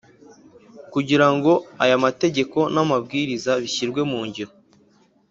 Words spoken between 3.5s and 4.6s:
bishyirwe mungiro